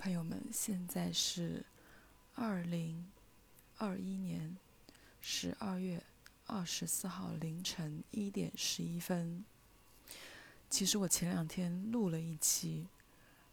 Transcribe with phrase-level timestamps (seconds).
[0.00, 1.62] 朋友们，现在是
[2.34, 3.04] 二零
[3.76, 4.56] 二一年
[5.20, 6.02] 十二月
[6.46, 9.44] 二十四号凌晨一点十一分。
[10.70, 12.86] 其实我前两天录了一期，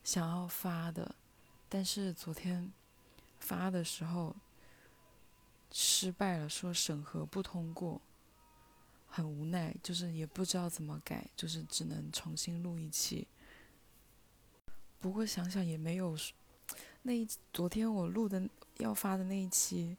[0.05, 1.15] 想要发的，
[1.67, 2.71] 但是昨天
[3.41, 4.33] 发的时候
[5.69, 7.99] 失败了，说审核不通过，
[9.09, 13.27] 很无奈，就是也不知道怎么改，就是只能重新录一期。
[14.99, 16.17] 不过想想也没有，
[17.03, 18.41] 那一昨天我录的
[18.77, 19.95] 要发的那一期，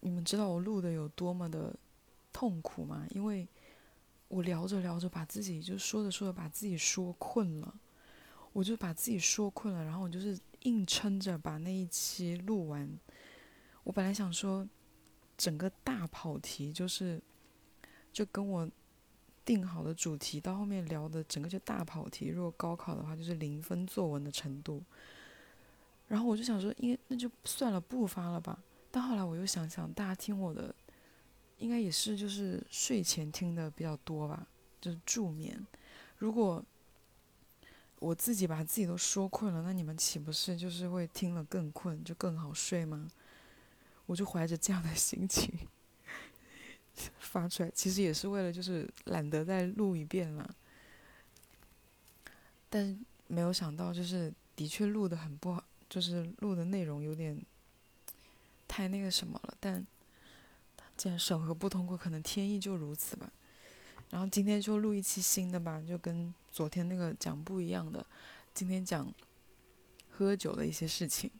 [0.00, 1.74] 你们知道我录的有多么的
[2.32, 3.06] 痛苦吗？
[3.10, 3.46] 因为
[4.28, 7.74] 我聊着聊着把自己就说着说着把自己说困了，
[8.52, 12.98] 我就把自己说困了，然后我就是硬撑着把那一期录完。
[13.84, 14.68] 我本来想说，
[15.36, 17.22] 整个大跑题就是
[18.12, 18.68] 就跟我。
[19.44, 24.82] 定好的主题到后面聊的整个就大跑题，如果高考的话就是零分作文的程度。
[26.08, 28.62] 然后我就想说，应该那就算了，不发了吧。
[28.90, 30.74] 但后来我又想想，大家听我的，
[31.58, 34.46] 应该也是就是睡前听的比较多吧，
[34.80, 35.66] 就是助眠。
[36.18, 36.62] 如果
[37.98, 43.08] 我自己把自己都说困了，那你们岂不是就是会听了更困，就更好睡吗？
[44.06, 45.54] 我就怀着这样的心情。
[47.18, 50.54] 发出来其实也是为了，就是懒得再录一遍了。
[52.68, 57.38] 但没有想到，就是的确录的很不好，就是录的内容有点
[58.68, 59.54] 太那个什么了。
[59.60, 59.86] 但
[60.96, 63.30] 既然审核不通过，可能天意就如此吧。
[64.10, 68.04] 然后今天就录一期新的吧，就跟昨天那个讲不一样的。
[68.54, 69.10] 今天讲
[70.10, 71.30] 喝酒的一些事情。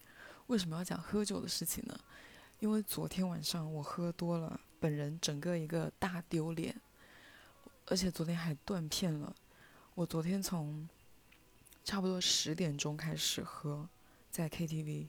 [0.49, 1.99] 为什么要讲喝酒的事情呢？
[2.61, 4.61] 因为昨天晚上我喝多了。
[4.83, 6.75] 本人整个一个大丢脸，
[7.87, 9.33] 而且昨天还断片了。
[9.95, 10.89] 我昨天从
[11.85, 13.89] 差不多十点钟开始喝，
[14.29, 15.07] 在 KTV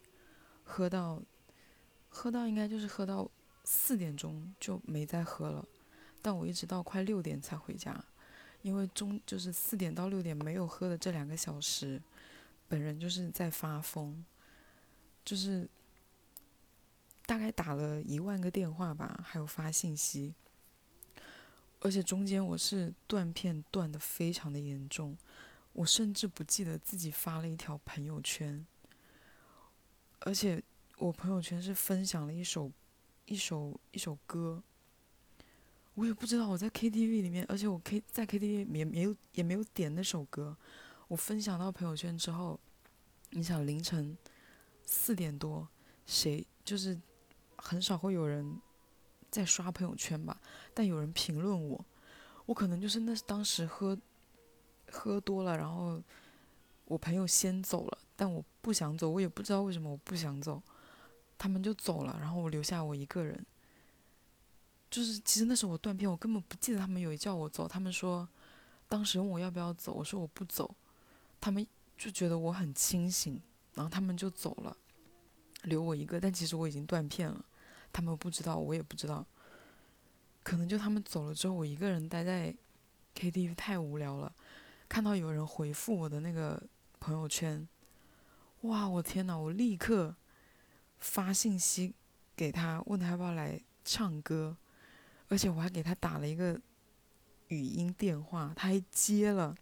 [0.64, 1.20] 喝到
[2.08, 3.28] 喝到应该就是喝到
[3.64, 5.66] 四点钟就没再喝了。
[6.22, 8.00] 但我一直到快六点才回家，
[8.62, 12.00] 因为中就是四点到六点没有喝的这两个小时，
[12.68, 14.24] 本人就是在发疯，
[15.26, 15.68] 就是。
[17.26, 20.34] 大概打了一万个电话吧，还有发信息，
[21.80, 25.18] 而且中间我是断片断的非常的严重，
[25.72, 28.66] 我甚至不记得自己发了一条朋友圈，
[30.20, 30.62] 而且
[30.98, 32.70] 我朋友圈是分享了一首
[33.26, 34.62] 一首一首歌，
[35.94, 40.58] 我也不知道我在 KTV 里面，而且我 K 在 KTV 也没有也没有点那首歌，
[41.08, 42.60] 我分享到朋友圈之后，
[43.30, 44.18] 你想凌晨
[44.84, 45.70] 四点多，
[46.06, 47.00] 谁就是。
[47.66, 48.60] 很少会有人
[49.32, 50.38] 在刷朋友圈吧，
[50.74, 51.84] 但有人评论我，
[52.46, 53.98] 我可能就是那当时喝
[54.92, 56.00] 喝多了，然后
[56.86, 60.62] 我朋友先走了，但我不想走，我也不知道为什么我不想走，
[61.38, 63.46] 他们就走了，然后我留下我一个人。
[64.92, 68.28] 就是其实那时候我断片，我根本不记得他们有叫我走，他们说
[68.88, 70.76] 当时问我要不要走，我说我不走，
[71.40, 71.66] 他们
[71.98, 73.42] 就觉得我很清醒，
[73.74, 74.78] 然后他们就走了，
[75.64, 77.44] 留我一个，但其实我已经断片了。
[77.94, 79.26] 他们不知道，我也不知道。
[80.44, 82.54] 可能就他们走了之后，我一个人待在
[83.16, 84.36] KTV 太无聊了。
[84.90, 86.62] 看到有人回复我的那个
[87.00, 87.66] 朋友圈，
[88.62, 90.14] 哇，我天呐，我立刻
[91.00, 91.94] 发信息
[92.36, 94.58] 给他，问他要不要来唱歌，
[95.30, 96.60] 而且我还给他打了一个
[97.48, 99.56] 语音电话，他还接了。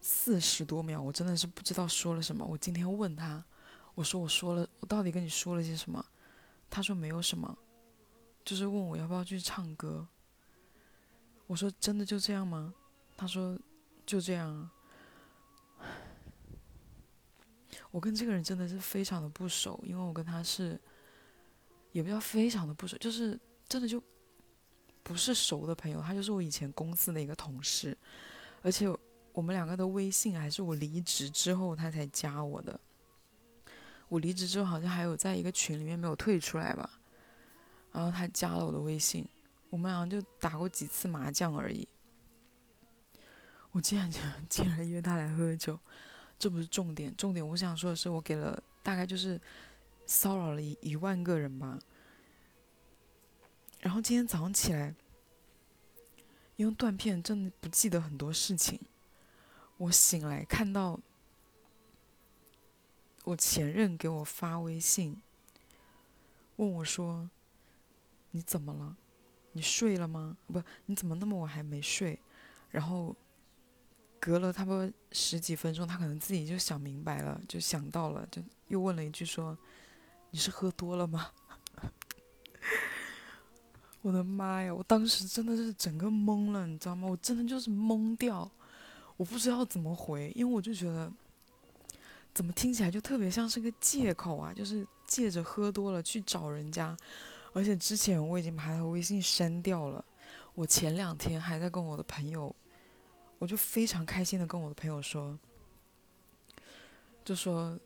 [0.00, 2.44] 四十多秒，我真的是不知道说了什么。
[2.44, 3.44] 我今天问他，
[3.94, 6.04] 我说我说了，我到底跟你说了些什么？
[6.74, 7.54] 他说没有什么，
[8.42, 10.08] 就是问我要不要去唱歌。
[11.46, 12.72] 我说真的就这样吗？
[13.14, 13.58] 他说
[14.06, 14.72] 就这样啊。
[17.90, 20.80] 我跟这个人真的是非常的不熟，因为我跟他是
[21.90, 24.02] 也不叫非常的不熟，就是真的就
[25.02, 26.00] 不是熟的朋友。
[26.00, 27.94] 他就是我以前公司的一个同事，
[28.62, 28.88] 而且
[29.34, 32.80] 我们两个的微信还是我离职之后他才加我的。
[34.12, 37.00] 我离职之后好像还有在一个群里面没有退出来吧，
[37.92, 39.26] 然后他加了我的微信，
[39.70, 41.88] 我们俩就打过几次麻将而已。
[43.70, 44.10] 我竟然
[44.50, 45.80] 竟然约他来喝酒，
[46.38, 49.40] 这不是重点，重点我想说的是，我给了大概就是
[50.04, 51.78] 骚扰了一一万个人吧。
[53.80, 54.94] 然后今天早上起来，
[56.56, 58.78] 因为断片真的不记得很多事情，
[59.78, 61.00] 我醒来看到。
[63.24, 65.22] 我前任给我发微信，
[66.56, 67.30] 问我说
[68.32, 68.96] ：“你怎么了？
[69.52, 70.36] 你睡了吗？
[70.46, 72.18] 不，你怎么那么晚还没睡？”
[72.70, 73.14] 然后
[74.18, 79.56] 隔了差不多十几分钟，他可能自己就想明白了，就想到了，就又问了一句说
[80.30, 81.30] ：“你是喝多了吗？”
[84.02, 84.74] 我的妈呀！
[84.74, 87.06] 我当时真的是整个懵了，你知道吗？
[87.06, 88.50] 我真的就是懵掉，
[89.16, 91.12] 我不知道怎么回，因为我就觉得，
[92.34, 96.96] 怎么听起来就特别像是个借口啊，就是借着喝多了去找人家，
[97.52, 100.04] 而且之前我已经把他的微信删掉了。
[100.54, 102.54] 我前两天还在跟我的朋友，
[103.38, 105.38] 我就非常开心的跟我的朋友说，
[107.24, 107.78] 就说，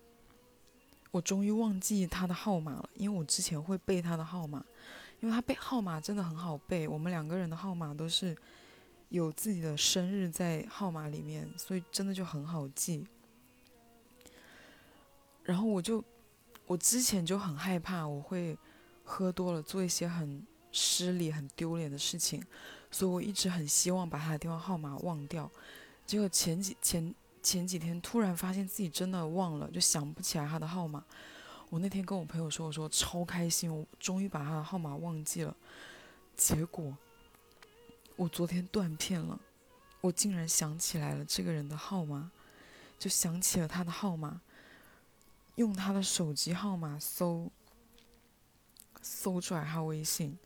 [1.10, 4.64] 我终于忘记他的号码了，因为我之前会背他的号码。
[5.20, 8.36] 因为他背号码真的很好背，我们两个人的号码都是
[9.08, 13.06] 有自己的生日在号码里面，所以真的就很好记。
[15.46, 16.04] 然后我就，
[16.66, 18.58] 我之前就很害怕我会
[19.04, 22.44] 喝多了做一些很失礼、很丢脸的事情，
[22.90, 25.50] 所以我一直很希望把他的电话号码忘掉。
[26.04, 31.04] 结果前几前前几天突然发现自己真的忘了，就想不起来他的号码。
[31.70, 35.56] 我那天跟我朋友说，我说超开心，我终于把他的号码忘记了。
[36.36, 36.96] 结果
[38.16, 39.38] 我昨天断片了，
[40.00, 42.30] 我竟然想起来了这个人的号码，
[42.98, 44.40] 就想起了他的号码，
[45.56, 47.50] 用他的手机号码搜，
[49.02, 50.38] 搜出来他微信，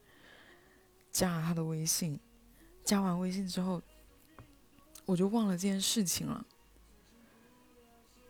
[1.13, 2.19] 加了他的微信，
[2.83, 3.81] 加完微信之后，
[5.05, 6.45] 我就忘了这件事情了。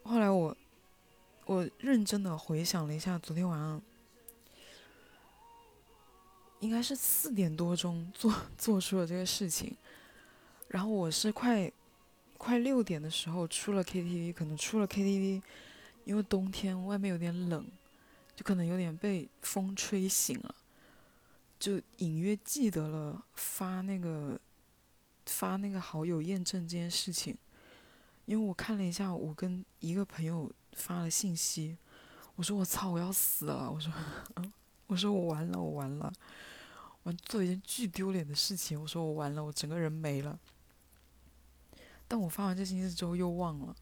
[0.02, 0.56] 后来我。
[1.46, 3.82] 我认真的回想了一下，昨天晚上
[6.60, 9.76] 应该是四点多钟做 做出了这个事情，
[10.68, 11.72] 然后我是快
[12.38, 15.42] 快六点的时候出了 KTV，可能出了 KTV，
[16.05, 17.67] 因为冬天外面有点冷，
[18.35, 20.55] 就可能有点被风吹醒了，
[21.58, 24.41] 就隐约记得了发那个
[25.26, 27.37] 发那个好友验证这件事情，
[28.26, 30.50] 因为我看了一下，我跟一个朋友。
[30.73, 31.76] 发了信息，
[32.37, 33.69] 我说我操，我要死了！
[33.69, 33.93] 我说，
[34.87, 36.11] 我说我完了，我完了，
[37.02, 38.81] 完做一件巨丢脸的事情。
[38.81, 40.38] 我说我完了，我整个人没了。
[42.06, 43.75] 但我发完这信息之后又忘了。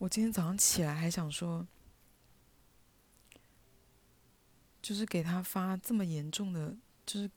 [0.00, 1.66] 我今天早上起来还想说，
[4.80, 6.74] 就是给他发这么严重的，
[7.04, 7.30] 就是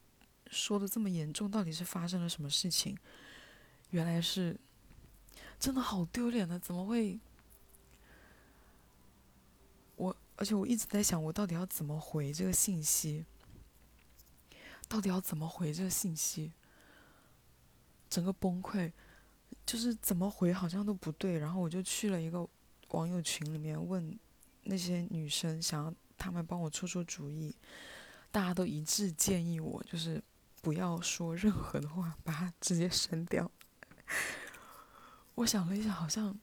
[0.48, 2.98] 说的这么严重，到底是发生了什么事情？
[3.89, 4.57] 原来是
[5.60, 7.19] 真的好丢脸的，怎么会？
[9.98, 13.25] 我而且我一直在想，我到底要怎么回这个信息？
[14.88, 16.54] 到底要怎么回这个信息？
[18.10, 18.94] 整个崩溃，
[19.65, 21.38] 就是怎么回好像都不对。
[21.38, 22.47] 然后我就去了一个
[22.89, 24.17] 网友群里面问
[24.63, 27.55] 那些女生，想要他们帮我出出主意。
[28.31, 30.23] 大家都一致建议我，就是
[30.61, 33.51] 不要说任何的话，把它直接删掉。
[35.35, 36.38] 我想了一下，好像。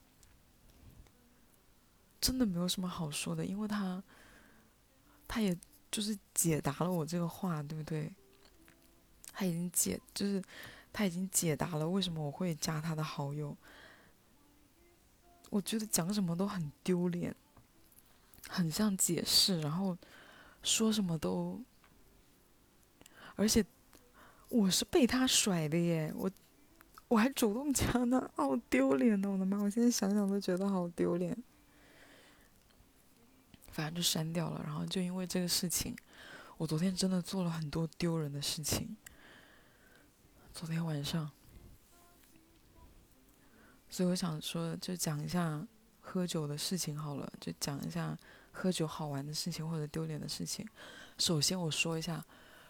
[2.21, 4.03] 真的没有什么好说的，因为他，
[5.27, 5.57] 他也
[5.89, 8.13] 就是解答了我这个话，对不对？
[9.33, 10.39] 他已经解，就是
[10.93, 13.55] 他已经解答了为什么我会加他的好友。
[15.49, 17.35] 我觉得讲什么都很丢脸，
[18.47, 19.97] 很像解释，然后
[20.63, 21.61] 说什么都，
[23.35, 23.65] 而且
[24.47, 26.31] 我是被他甩的耶，我
[27.09, 29.61] 我还主动加他，好丢脸的，我的妈！
[29.61, 31.37] 我现在想想都觉得好丢脸。
[33.71, 35.95] 反正就删掉了，然后就因为这个事情，
[36.57, 38.95] 我昨天真的做了很多丢人的事情。
[40.53, 41.31] 昨天晚上，
[43.89, 45.65] 所以我想说，就讲一下
[45.99, 48.17] 喝酒的事情好了，就讲一下
[48.51, 50.67] 喝酒好玩的事情或者丢脸的事情。
[51.17, 52.23] 首先我说一下，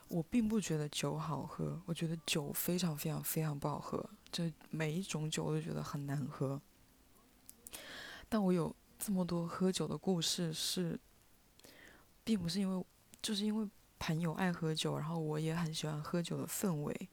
[0.08, 6.62] 我并不觉得酒好喝，我觉得酒非常非常非常不好喝，就每一种酒我都觉得很难喝。
[8.30, 8.76] 但我有。
[9.04, 11.00] 这么多喝酒的故事是，
[12.24, 12.86] 并不是因为，
[13.20, 17.10] 就是因为朋友爱喝酒，然后我也很喜欢喝酒的氛围。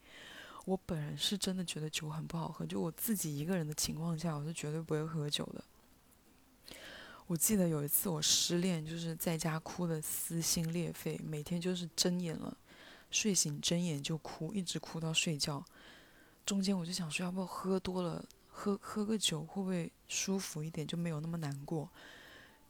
[0.68, 5.64] 我本人是真的觉得酒很不好喝，就我自己一个人的情况下，我是绝对不会喝酒的。
[7.26, 12.54] 我记得有一次我失恋，就是在家哭的撕心裂肺，每天就是睁眼了，
[13.10, 15.64] 睡醒睁眼就哭，一直哭到睡觉。
[16.44, 18.22] 中间我就想说，要不要喝多了？
[18.48, 21.88] 喝喝个酒会不会舒服一点，就没有那么难过？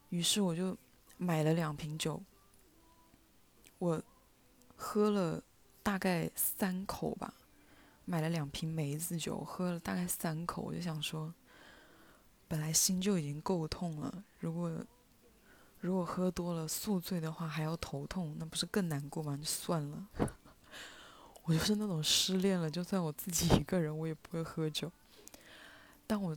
[0.07, 0.77] 于是我就
[1.17, 2.23] 买了两瓶酒，
[3.77, 4.01] 我
[4.77, 5.43] 喝了
[5.83, 7.33] 大概三口吧，
[8.09, 11.31] 买了两瓶梅子酒，喝了大概三口，我就想说，
[12.47, 14.83] 本来心就已经够痛了，如果
[15.79, 19.37] 如果喝多了宿醉的话还要头痛，那不是更难过吗？
[19.37, 20.07] 就算了，
[21.45, 24.91] 我就是那种失恋了，就算我自己一个人，我也不会喝酒。
[26.07, 26.35] 但我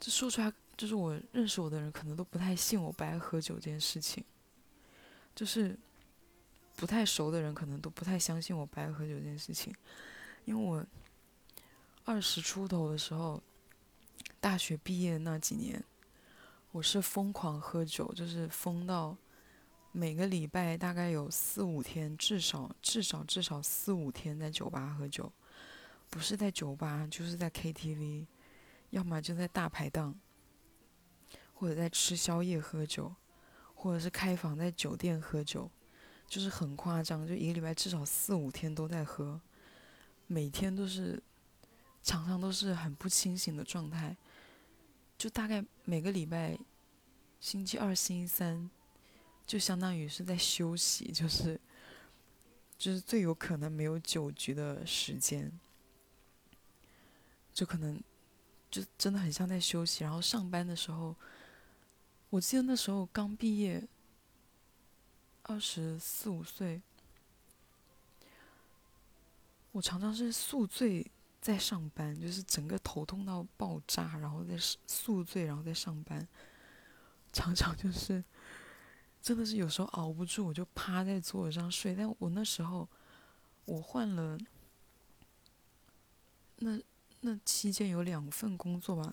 [0.00, 4.24] 这说出来，就是我认识我的人可能都不太信我不爱喝酒这件事情，
[5.36, 5.78] 就是
[6.76, 9.74] 不太熟的人可能都不太相信我不爱喝酒这件事情，
[10.44, 10.86] 因为我
[12.04, 13.42] 二十出头的时候，
[14.40, 15.82] 大学毕业那几年，
[16.70, 19.16] 我是疯狂喝酒，就是疯到
[19.90, 25.32] 每个礼拜大概有四五天，至少至少至少四五天在酒吧喝酒。
[26.08, 28.26] 不是在酒吧，就是在 KTV，
[28.90, 30.14] 要么就在大排档，
[31.52, 33.12] 或者在吃宵夜喝酒，
[33.74, 35.68] 或者是开房在酒店喝酒，
[36.26, 39.40] 就是很夸张，就一个礼拜至少四五天都在喝，
[40.26, 41.22] 每天都是，
[42.02, 44.16] 常常都是很不清醒的状态，
[45.16, 46.58] 就大概每个礼拜，
[47.40, 48.68] 星期二、星期三，
[49.46, 51.60] 就相当于是在休息，就是，
[52.76, 55.52] 就是最有可能没有酒局的时间。
[57.54, 57.98] 就可能，
[58.70, 60.04] 就真的很像在休息。
[60.04, 61.16] 然后上班的时候，
[62.28, 63.82] 我记得那时候刚毕业，
[65.48, 66.80] 二十四五岁，
[69.72, 71.10] 我常常是宿醉
[71.40, 76.26] 在上班，就是整个头痛到爆炸，然后在宿醉，然后在上班，
[77.32, 78.22] 常常就是
[79.22, 81.94] 真的是有时候熬不住，我就趴在桌子上睡。
[81.94, 82.88] 但我那时候
[83.64, 84.38] 我换了
[86.56, 86.80] 那。
[87.22, 89.12] 那期间有两份工作吧，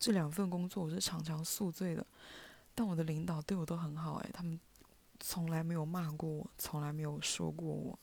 [0.00, 2.04] 这两份工作我是常常宿醉的，
[2.74, 4.58] 但我的领导对我都很好哎，他们
[5.20, 7.96] 从来没有骂过我，从来没有说过我，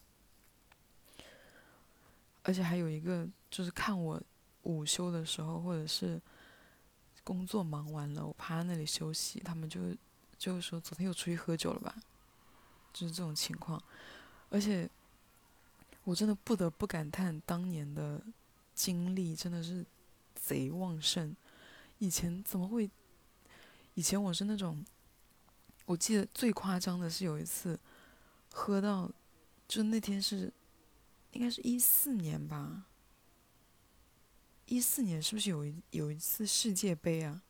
[2.43, 4.21] 而且还有一个就是看我
[4.63, 6.21] 午休的时候，或者是
[7.23, 9.81] 工作忙完了，我趴在那里休息，他们就
[10.37, 11.93] 就说昨天又出去喝酒了吧，
[12.93, 13.83] 就是这种情况，
[14.49, 14.89] 而且
[16.03, 18.21] 我真的不得不感叹当年的。
[18.77, 19.83] 精力真的是
[20.35, 21.35] 贼旺盛，
[21.97, 22.87] 以前怎么会？
[23.95, 24.85] 以前我是那种，
[25.87, 27.79] 我记得最夸张的是有一次，
[28.51, 29.09] 喝到，
[29.69, 30.51] 就那天是，
[31.31, 32.83] 应该是一四年吧。
[34.65, 37.41] 一四年是不是有一有一次世界杯啊？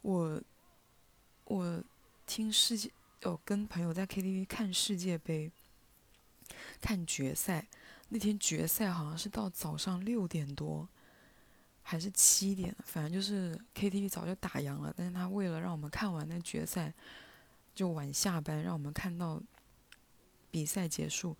[0.00, 0.40] 我，
[1.44, 1.84] 我
[2.26, 2.90] 听世界
[3.24, 5.52] 哦，跟朋友在 KTV 看世界杯，
[6.80, 7.68] 看决赛。
[8.08, 10.88] 那天决赛好像是到早上六点多，
[11.82, 14.94] 还是七点，反正就是 KTV 早就打烊了。
[14.96, 16.94] 但是他为了让我们看完那决赛，
[17.74, 19.42] 就晚下班，让我们看到
[20.50, 21.36] 比赛结束。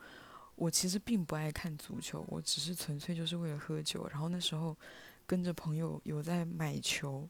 [0.56, 4.06] 我其实并不爱看足球，我只是纯粹就是为了喝酒。
[4.08, 4.76] 然后那时候
[5.26, 7.28] 跟着朋友有在买球，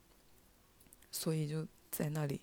[1.10, 2.40] 所以就在那里。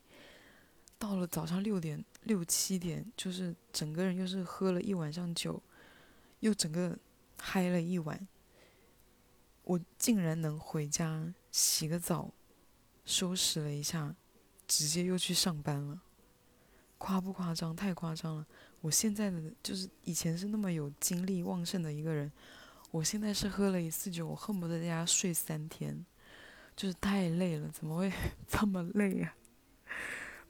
[0.98, 5.62] 到了早上六点六七点，就是整个人又是喝了一晚上酒。
[6.42, 6.98] 又整个
[7.38, 8.28] 嗨了一晚，
[9.64, 12.34] 我竟然能回家洗个澡，
[13.06, 14.16] 收拾了一下，
[14.68, 16.02] 直接又去上班了，
[17.02, 17.76] 夸不夸张？
[17.76, 18.46] 太夸张了！
[18.80, 22.32] 我现在的就是以前是那么有精力旺盛的一个人，
[22.92, 26.06] 我现在是喝了一次酒，我恨不得在家睡三天，
[26.76, 28.12] 就是太累了，怎么会
[28.48, 29.34] 这么累呀？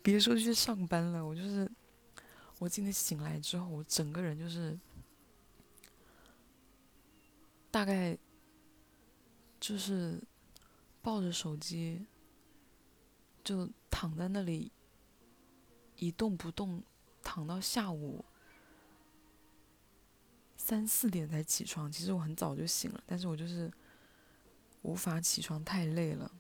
[0.02, 1.72] 别说去上班了，我就是
[2.60, 4.78] 我今天醒来之后，我整个人就是。
[7.74, 8.18] 大概
[9.58, 10.22] 就是
[11.02, 12.06] 抱着手机，
[13.46, 14.70] 就躺在那里
[16.02, 16.82] 一动不动，
[17.22, 18.26] 躺到下午
[20.58, 21.92] 三四点才起床。
[21.92, 23.72] 其实我很早就醒了，但是我就是
[24.82, 26.32] 无法起床，太累了。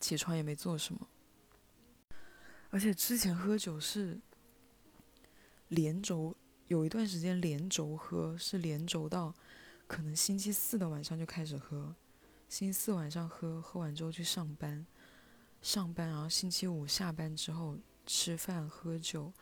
[0.00, 1.06] 起床也没做什么，
[2.70, 4.18] 而且之前喝酒是
[5.68, 6.34] 连轴，
[6.68, 9.34] 有一段时间连轴喝，是连轴到。
[9.86, 11.94] 可能星期四的晚上就开始喝，
[12.48, 14.86] 星期四晚上喝，喝完之后去上班，
[15.60, 17.76] 上班，然后星期五下班之后
[18.06, 19.32] 吃饭、喝酒、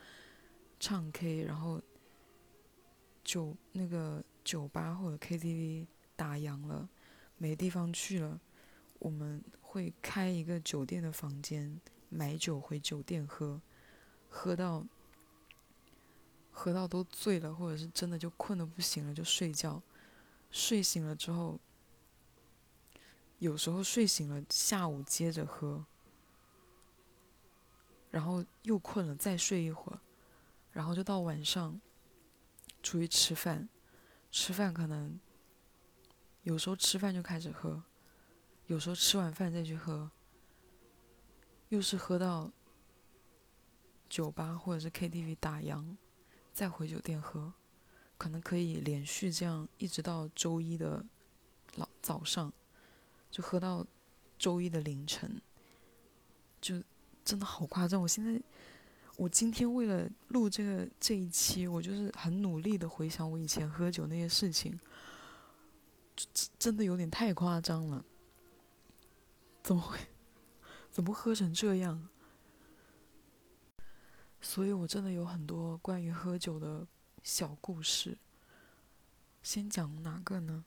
[0.79, 1.81] 唱 K，然后
[3.25, 5.87] 酒那个酒吧或者 KTV
[6.17, 6.89] 打烊了，
[7.37, 8.41] 没地方去了，
[8.99, 13.61] 我们会开一个酒店的房间，买酒回酒店喝，
[14.29, 14.85] 喝到
[16.51, 19.83] 喝到都醉了，或者是真的就困得不行了就睡觉。
[20.51, 21.61] 睡醒了之后，
[23.39, 25.87] 有时候睡醒了，下午接着喝，
[28.11, 30.01] 然后又困了，再睡一会儿，
[30.73, 31.81] 然后就到晚上
[32.83, 33.69] 出去吃饭，
[34.31, 35.19] 吃饭可能
[36.43, 37.83] 有时候吃饭就开始喝，
[38.67, 40.11] 有时候吃完饭再去喝，
[41.69, 42.51] 又是喝到
[44.09, 45.97] 酒吧或者是 KTV 打烊，
[46.53, 47.53] 再回酒店喝。
[48.19, 51.03] 可能可以连续这样一直到周一的
[51.77, 52.53] 老早上，
[53.31, 53.87] 就喝到
[54.39, 55.41] 周一的凌晨，
[56.61, 56.83] 就
[57.31, 58.03] 真的好夸张。
[58.03, 58.43] 我现在，
[59.17, 64.77] 我今天为了录这个这一期，我就是很努力的回想我以前喝酒那些事情，
[66.59, 68.05] 真的有点太夸张了。
[69.63, 69.97] 怎么会？
[70.91, 72.09] 怎么喝成这样？
[74.41, 76.85] 所以我真的有很多关于喝酒的
[77.23, 78.19] 小故事。
[79.41, 80.65] 先讲哪个呢？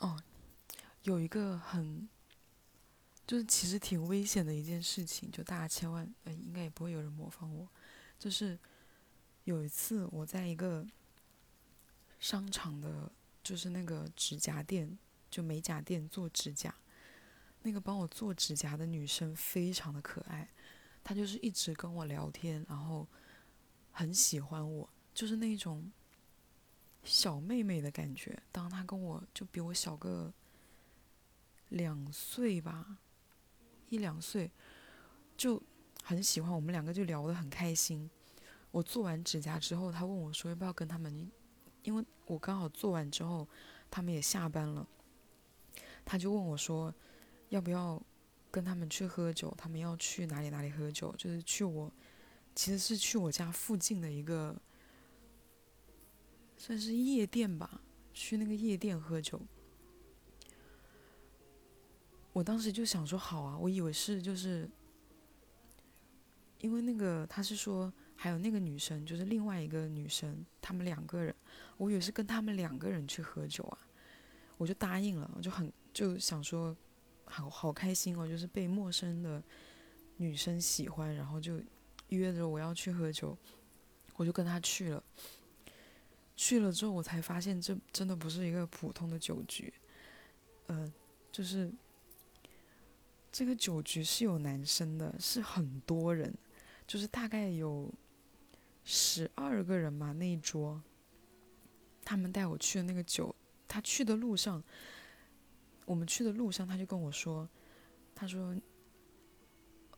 [0.00, 0.22] 哦，
[1.04, 2.06] 有一个很，
[3.30, 7.68] 就是其实挺危险的一件事情，就大家千万，呃，应该也不会有人模仿我。
[8.18, 8.58] 就是
[9.44, 10.84] 有一次我在一个
[12.18, 13.08] 商场的，
[13.40, 14.98] 就是那个指甲店，
[15.30, 16.74] 就美甲店做指甲，
[17.62, 20.48] 那个帮我做指甲的女生非常的可爱。
[21.04, 23.06] 她就是一直跟我聊天，然后
[23.92, 25.88] 很喜欢我，就是那种
[27.04, 28.42] 小妹妹的感觉。
[28.50, 30.34] 当她跟我就比我小个
[31.68, 32.98] 两岁吧，
[33.90, 34.50] 一两岁，
[35.36, 35.62] 就
[36.02, 38.10] 很喜欢我们两个，就聊得很开心。
[38.70, 41.30] 我做完指甲之后，他问我说要不要跟他们，
[41.82, 43.46] 因为我刚好做完之后，
[43.90, 44.88] 他们也下班了，
[46.04, 46.94] 他就问我说
[47.50, 48.02] 要不要。
[48.52, 51.14] 跟他们去喝酒，他们要去哪里哪里喝酒？
[51.16, 51.88] 就是去我，
[52.52, 54.60] 其实是去我家附近的一个，
[56.56, 57.80] 算是夜店吧。
[58.12, 59.40] 去那个夜店喝酒，
[62.32, 64.68] 我当时就想说好啊，我以为是就是，
[66.58, 71.34] 因为那个他是说还有那个女生，就是另外一个女生，他们两个人，
[71.76, 73.78] 我以为是跟他们两个人去喝酒啊，
[74.58, 76.76] 我就答应了，我就很就想说。
[77.32, 79.40] 好好开心哦，就是被陌生的
[80.16, 81.60] 女生喜欢，然后就
[82.08, 83.38] 约着我要去喝酒，
[84.16, 85.00] 我就跟他去了。
[86.34, 89.72] 去了之后，我才发现这真的不是一个普通的酒局，
[90.66, 90.92] 呃，
[91.30, 91.72] 就是
[93.32, 96.34] 这个酒局是有男生的，是很多人，
[96.86, 97.92] 就是大概有
[98.84, 100.82] 十二个人吧那一桌。
[102.04, 103.34] 他们带我去的那个酒，
[103.68, 104.62] 他去的路上。
[105.86, 107.48] 我们去的路上，他就跟我说
[108.14, 108.54] ：“他说，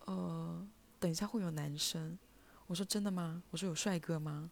[0.07, 0.67] 呃，
[0.99, 2.19] 等一下会有男生。”
[2.67, 4.51] 我说：“真的吗？”我说：“有帅哥吗？”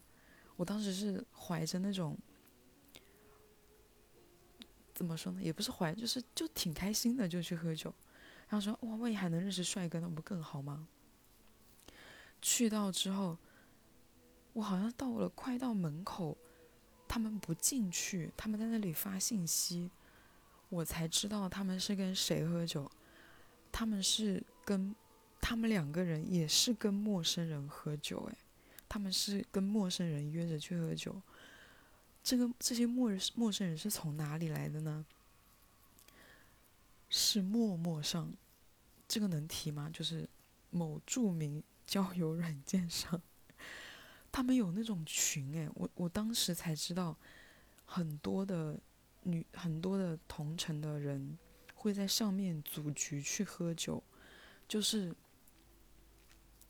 [0.55, 2.15] 我当时是怀着那种
[4.93, 7.91] 怎么说呢，也不是怀，就是就挺开心的，就去喝酒。
[8.51, 10.85] 他说：“哇，万一还能认识帅哥，那不更好吗？”
[12.41, 13.37] 去到之后，
[14.51, 16.37] 我好像到了快到门口，
[17.07, 19.89] 他们不进去，他们在那里发信息。
[20.67, 22.91] 我才知道他们是跟谁喝酒，
[23.71, 24.93] 他们是跟
[25.39, 28.37] 他们两个人也是跟陌生人喝酒，哎，
[28.89, 31.21] 他们是跟陌生人约着去喝酒。
[32.21, 35.05] 这个这些陌陌生人是从哪里来的呢？
[37.11, 38.33] 是陌陌上，
[39.07, 39.87] 这个能提吗？
[39.93, 40.27] 就是
[40.71, 43.21] 某著名交友软件上，
[44.31, 47.15] 他们有那种群，哎，我我当时才知道
[47.85, 48.81] 很多的。
[49.23, 51.37] 女很多的同城的人
[51.75, 54.03] 会在上面组局去喝酒，
[54.67, 55.15] 就是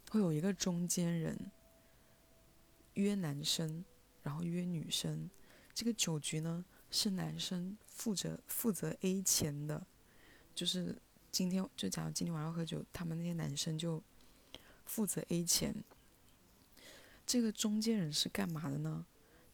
[0.09, 1.49] 会有一个中间人
[2.95, 3.85] 约男生，
[4.21, 5.29] 然后约女生。
[5.73, 9.87] 这个酒局呢是男生负责负责 A 钱的，
[10.53, 10.95] 就是
[11.31, 14.01] 今天就假如今天晚上喝酒，他们那些男生就
[14.85, 15.75] 负责 A 钱。
[17.25, 19.05] 这个中间人是干嘛的呢？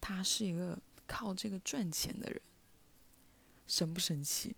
[0.01, 2.41] 他是一个靠这个赚钱的人。
[3.67, 4.55] 神不神奇？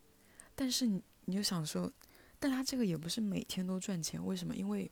[0.55, 1.91] 但是你你就想说，
[2.39, 4.55] 但他这个也不是每天都赚钱，为什么？
[4.55, 4.89] 因为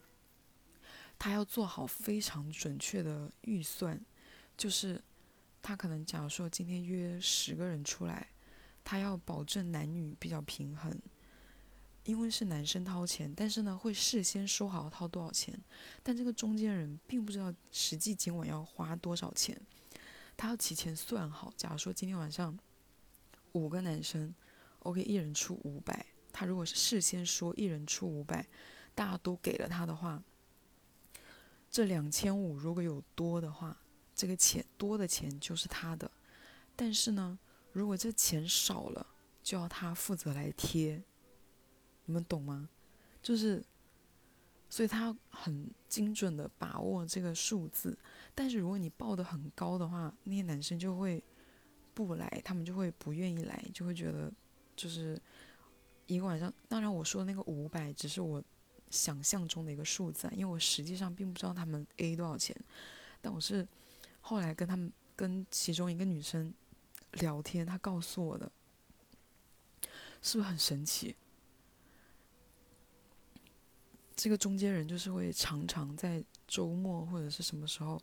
[1.19, 4.03] 他要做好非常准确的预算，
[4.57, 5.01] 就是
[5.61, 8.27] 他可能假如说今天约十个人出来，
[8.83, 10.91] 他要保证男女比较平衡，
[12.07, 15.53] 因为是男生掏钱，但是呢会事先说好掏多少钱，
[16.01, 19.61] 但这个中间人并不知道实际今晚要花多少钱，
[20.35, 22.57] 他要提前算好，假如说今天晚上。
[23.53, 24.35] 五个男生
[24.79, 26.05] ，OK，一人出五百。
[26.31, 28.45] 他如果是事先说一人出五百，
[28.93, 30.21] 大家都给了他的话，
[31.71, 33.75] 这两千五如果有多的话，
[34.13, 36.11] 这个钱多的钱就是他的。
[36.75, 37.39] 但是呢，
[37.71, 39.07] 如果这钱少了，
[39.41, 41.01] 就要他负责来贴。
[42.07, 42.67] 你们懂吗？
[43.21, 43.63] 就是，
[44.67, 47.95] 所以他很精准的把握这个数字。
[48.33, 51.23] 但是如果你报的很高的话，那些男生就会。
[51.93, 54.31] 不来，他们就会不愿意来，就会觉得
[54.75, 55.19] 就是
[56.05, 56.53] 一个晚上。
[56.69, 58.39] 当然，我说那个五百只是我
[58.91, 62.55] 想象中的一个数字，啊因为我实际上并不知道他们 A 多少钱。
[63.19, 63.67] 但我是
[64.21, 66.53] 后来跟他们跟其中一个女生
[67.13, 68.51] 聊天，他告诉我的，
[70.21, 71.15] 是不是很神奇？
[74.17, 78.01] 这个中间人就是会常常在周末或者是什么时候，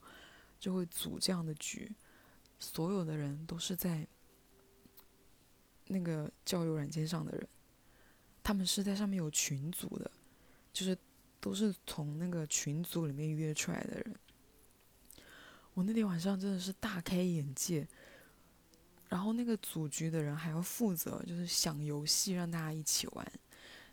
[0.61, 1.93] 就会组这样的局，
[2.61, 4.07] 所有的人都是在
[5.89, 7.49] 那个交友软件上的人，
[8.45, 10.09] 他们是在上面有群组的，
[10.73, 10.97] 就是
[11.41, 14.15] 都是从那个群组里面约出来的人。
[15.75, 17.89] 我那天晚上真的是大开眼界，
[19.09, 23.33] 然后那个组局的人还要负责，就是想游戏让大家一起玩，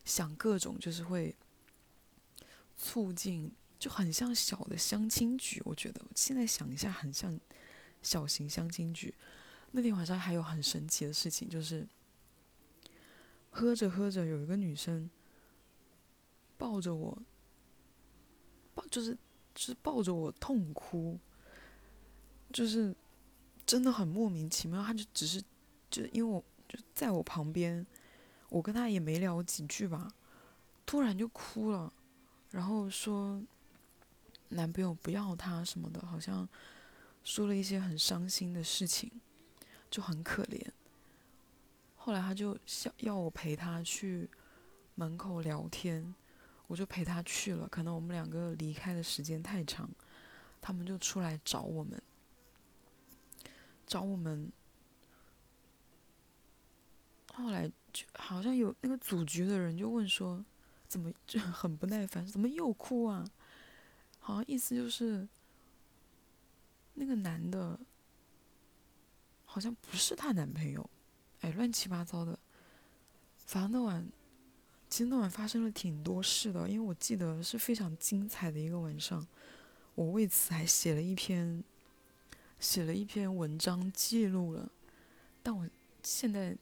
[0.05, 1.35] 想各种就是会
[2.81, 5.61] 促进，就很像小的相亲局。
[5.63, 7.39] 我觉得现在想一下，很像
[8.01, 9.13] 小型相亲局。
[9.71, 11.87] 那天晚上还有很神奇的事情，就是
[13.51, 15.07] 喝着喝着，有一个女生
[16.57, 17.21] 抱着我，
[18.73, 19.13] 抱就是
[19.53, 21.19] 就是抱着我痛哭。
[22.51, 22.93] 就是
[23.65, 25.41] 真的很莫名其妙，他就只是
[25.89, 27.85] 就因为我就在我旁边，
[28.49, 30.13] 我跟他也没聊几句吧，
[30.85, 31.93] 突然就哭了，
[32.51, 33.41] 然后说
[34.49, 36.47] 男朋友不要她什么的，好像
[37.23, 39.11] 说了一些很伤心的事情，
[39.89, 40.65] 就很可怜。
[41.95, 44.27] 后来他就想要我陪他去
[44.95, 46.13] 门口聊天，
[46.67, 47.67] 我就陪他去了。
[47.67, 49.89] 可能我们两个离开的时间太长，
[50.59, 52.01] 他们就出来找我们。
[53.85, 54.51] 找我们，
[57.33, 60.43] 后来就好像有那个组局的人就问说，
[60.91, 63.25] 怎么就 很不耐烦，怎么又哭啊？
[64.19, 65.25] 好像意思就是
[66.95, 67.79] 那个男的，
[69.45, 70.89] 好像不是她男朋友，
[71.39, 72.37] 哎，乱七八糟的。
[73.37, 74.05] 反正那晚，
[74.89, 79.25] 其实那晚发生了挺多事的，因为我记得是非常精彩的一个晚上，
[79.95, 81.63] 我为此还写了一篇。
[82.59, 84.71] 写了一篇文章记录了，
[85.41, 85.67] 但我
[86.03, 86.55] 现在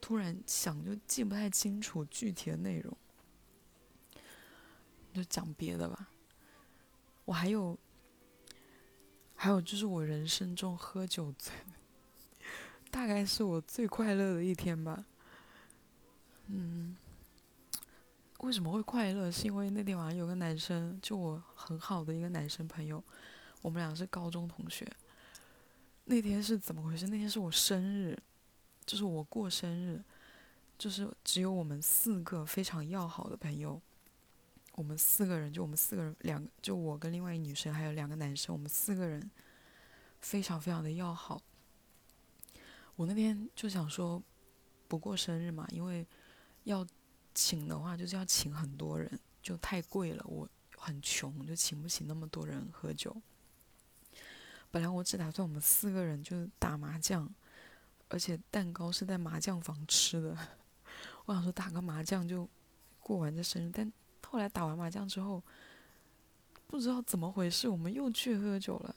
[0.00, 2.96] 突然想就记不太清楚具体的内容，
[5.12, 6.10] 就讲别的吧。
[7.24, 7.78] 我还有，
[9.34, 11.52] 还有就是我人生中喝酒最，
[12.90, 15.04] 大概是我最快乐的一天吧。
[16.46, 16.96] 嗯，
[18.40, 19.30] 为什么会快乐？
[19.30, 23.02] 是因为那天晚上有个男生，就我很好的一个男生朋友。
[23.60, 24.90] 我们俩是高中同学。
[26.04, 27.06] 那天是怎么回事？
[27.08, 28.16] 那天是我生日，
[28.86, 30.02] 就是我过生日，
[30.78, 33.78] 就是只有我们四个非常要好的朋友。
[34.78, 39.28] 我们四个人，就我们四个人，两个就我跟另外一女生，还有两个男生，我们四个人
[40.20, 41.42] 非常非常的要好。
[42.94, 44.22] 我那天就想说，
[44.86, 46.06] 不过生日嘛，因为
[46.62, 46.86] 要
[47.34, 50.24] 请的话，就是要请很多人，就太贵了。
[50.28, 53.20] 我很穷，就请不起那么多人喝酒。
[54.70, 57.28] 本来我只打算我们四个人就是打麻将，
[58.08, 60.38] 而且蛋糕是在麻将房吃的。
[61.26, 62.48] 我想说打个麻将就
[63.00, 63.92] 过完这生日，但
[64.30, 65.42] 后来打完麻将之后，
[66.66, 68.94] 不知道怎么回事，我们又去喝酒了，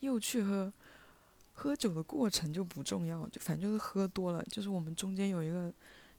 [0.00, 0.72] 又去喝。
[1.58, 4.44] 喝酒的过程就不重要，就反正就是喝多了。
[4.44, 5.72] 就是我们中间有一个，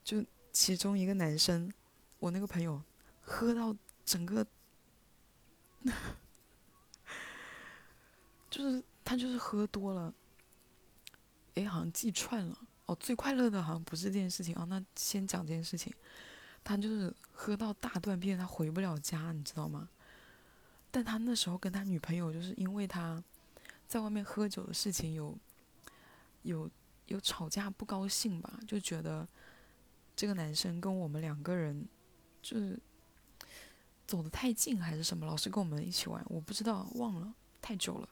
[0.04, 1.72] 就其中一个男生，
[2.18, 2.82] 我那个朋友
[3.22, 4.44] 喝到整个。
[8.50, 10.12] 就是他就是喝多了，
[11.54, 12.96] 哎，好像记串了哦。
[12.96, 15.94] 最快乐的好像不是这件事情啊，那先讲这件事情。
[16.68, 19.88] 他就是喝到大断片，他回不了家，你知道吗？
[20.92, 23.24] 但他那时候跟他女朋友就是因为他
[23.88, 25.38] 在外面喝酒的事情有
[26.42, 26.70] 有
[27.06, 29.26] 有吵架不高兴吧，就觉得
[30.14, 31.88] 这个男生跟我们两个人
[32.42, 32.78] 就是
[34.06, 38.10] 走得太近还是什么，老是跟我们一起玩，我不知道忘了太久了。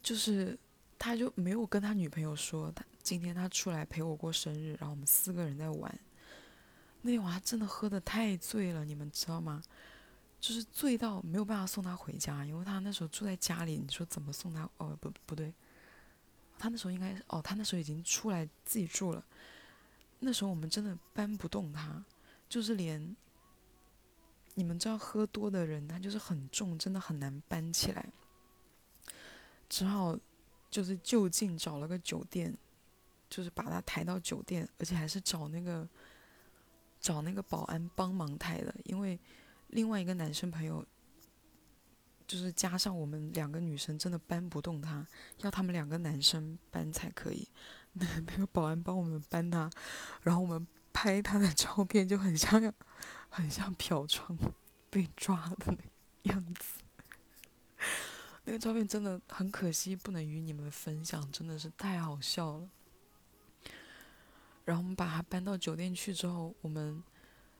[0.00, 0.56] 就是，
[1.00, 5.98] 他就没有跟他女朋友说，他今天他出来陪我过生日，然后我们四个人在玩。
[7.02, 9.62] 那天晚上真的喝的太醉了，你们知道吗？
[10.38, 13.76] 就是醉到没有办法送他回家，因为他那时候住在家里。
[13.76, 14.68] 你说怎么送他？
[14.76, 15.52] 哦，不，不对，
[16.58, 19.24] 他那时候应该哦，他那时候已经出来自己住了。
[20.18, 22.04] 那时候我们真的搬不动他，
[22.48, 23.16] 就是连
[24.54, 28.06] 你们知道喝多的人，他就是很重，真的很难搬起来。
[29.68, 30.16] 只好
[30.70, 32.56] 就是就近找了个酒店，
[33.28, 35.88] 就是把他抬到酒店，而且还是找那个
[37.06, 39.16] 找那个保安帮忙抬的，因为
[39.68, 40.84] 另外一个男生朋友
[42.26, 45.06] 就是加上我们两个女生真的搬不动他，
[45.38, 47.48] 要他们两个男生搬才可以。
[47.94, 49.70] 那那个保安帮我们搬他，
[50.22, 52.74] 然后我们拍他的照片就很像
[53.28, 54.36] 很像嫖娼
[54.90, 55.76] 被抓的
[56.24, 56.82] 那样子。
[58.42, 62.68] 那个照片真的很可惜，不能与你们分享，真的是太好笑了。
[64.66, 67.02] 然后我们把他搬到酒店去之后，我们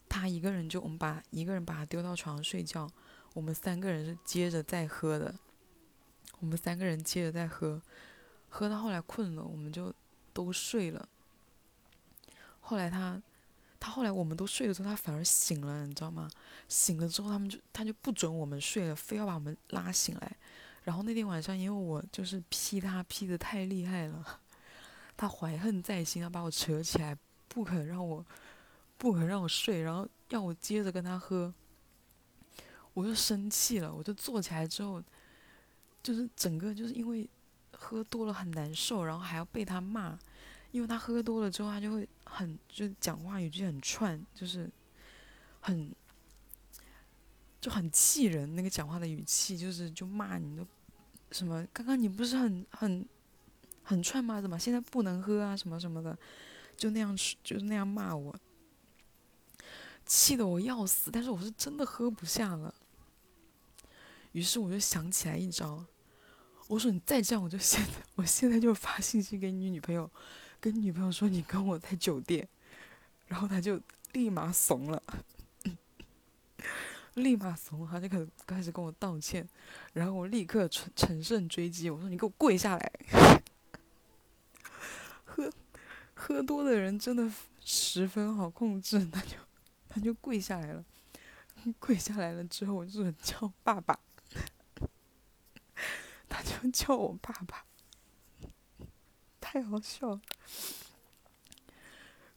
[0.07, 2.87] 他一个人就我们把一个人把他丢到床上睡觉，
[3.33, 5.35] 我们三个人是接着再喝的。
[6.41, 7.81] 我们三个人接着再喝，
[8.51, 9.95] 喝到后来困了，我们就
[10.35, 11.09] 都睡了。
[12.61, 13.23] 后来他，
[13.81, 16.29] 他后来我们都睡了之后，他反而醒了，你知道吗？
[16.69, 20.37] 醒了之后，他们就他就不准我们睡了，非要把我们拉醒来。
[20.83, 24.41] 然后那天晚上，因为我就是劈他劈的太厉害了，
[25.17, 27.17] 他怀恨在心，他把我扯起来，
[27.49, 28.25] 不肯让我
[28.99, 31.53] 不肯让我睡，然后要我接着跟他喝。
[32.95, 35.03] 我就生气了，我就坐起来之后。
[36.03, 37.29] 就是整个就是因为
[37.73, 40.17] 喝多了很难受，然后还要被他骂，
[40.71, 44.71] 因为他喝多了之后，他就会很就讲话语气很串，就是
[45.59, 45.93] 很
[47.61, 48.55] 就很气人。
[48.55, 50.65] 那个讲话的语气就是就骂你，都
[51.33, 53.05] 什么刚刚你不是很很
[53.89, 54.41] 很串吗？
[54.41, 55.57] 怎么现在不能喝啊？
[55.57, 56.19] 什么什么的，
[56.77, 58.35] 就那样就是那样骂我，
[60.05, 61.09] 气得我要死。
[61.13, 62.75] 但是我是真的喝不下了，
[64.33, 65.87] 于是我就想起来一招。
[66.67, 70.11] 我说你再这样，我就现在，我现在就发信息给你女朋友，
[70.61, 72.49] 跟女朋友说你跟我在酒店，
[73.29, 73.81] 然后他就
[74.15, 75.01] 立马怂了，
[77.15, 79.49] 立马怂，他就开始开始跟我道歉，
[79.93, 82.93] 然后我立刻乘乘胜追击，我说你给我跪下来，
[85.37, 85.53] 喝
[86.15, 89.37] 喝多的人真的十分好控制，他就
[89.89, 90.85] 他就跪下来了，
[91.79, 93.99] 跪下来了之后，我就叫爸爸。
[96.29, 97.65] 他就叫我爸爸，
[99.41, 100.21] 太好笑了。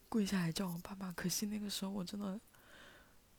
[0.07, 2.39] 跪下来叫我爸爸，可惜那个时候我真的，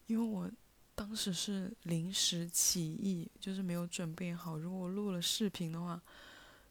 [0.07, 0.51] 因为我
[0.94, 4.59] 当时是临时起意，就是没有准备好。
[4.59, 6.01] 如果我录了视频的话，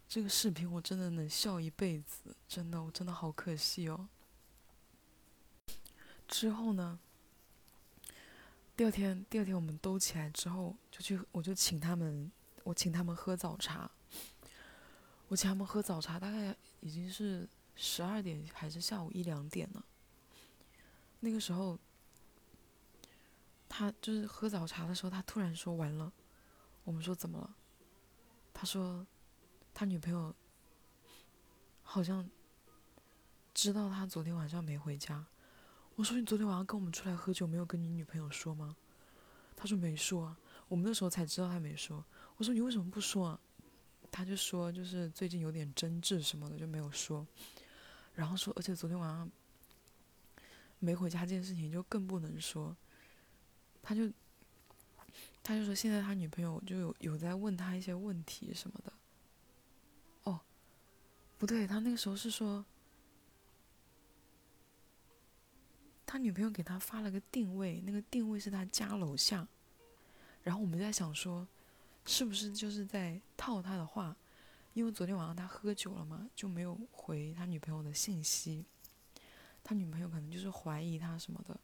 [0.10, 4.10] 这个视频我真的能笑一辈子，真的，我真的好可惜哦。
[6.28, 7.00] 之后呢，
[8.76, 12.32] 第二天，第二天我们都起来之后，就去，我就请他们。
[12.66, 13.90] 我请他们喝早茶，
[15.30, 19.84] 我请他们喝早茶，大概已经是十二点还是下午一两点了。
[21.22, 21.80] 那个时候，
[23.68, 26.12] 他就是喝早茶的时候，他突然说完了。
[26.84, 27.56] 我们说怎么了？
[28.54, 29.08] 他说
[29.80, 30.36] 他女朋友
[31.84, 32.30] 好像
[33.54, 35.26] 知道他昨天晚上没回家。
[35.96, 38.76] 我说你昨天晚上跟我们出来喝酒，没有跟你女朋友说吗？
[39.56, 40.36] 他说没说。
[40.68, 42.04] 我们那时候才知道他没说。
[42.36, 43.28] 我说你为什么不说？
[43.28, 43.40] 啊？
[44.12, 47.26] 他就说就是最近有点争执什么的就没有说，
[48.16, 49.32] 然后说而且昨天晚上
[50.80, 52.76] 没回家这件事情就更不能说。
[53.82, 54.12] 他就
[55.42, 58.92] 他就说现在他女朋友就有有在问他一些问题什么的。
[61.40, 62.64] 不对，他那个时候是说
[66.06, 69.48] 他女朋友给他发了个定位，那个定位是他家楼下，
[70.44, 71.48] 然后我们在想说。
[72.06, 74.16] 是不是就是在套他的话？
[74.74, 78.66] 因为昨天晚上他喝酒了嘛，就没有回他女朋友的信息。
[79.64, 81.60] 他女朋友可能就是怀疑他什么的，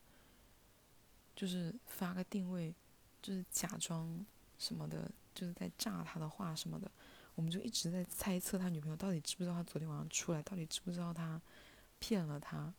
[1.35, 2.75] 就是发个定位，
[3.23, 4.23] 就是假装
[4.59, 6.91] 什么的，就是在炸他的话什么的。
[7.36, 11.39] 我们就一直在猜测他女朋友到底知不知道他昨天晚上出来，到底知不知道他
[12.00, 12.74] 骗了他，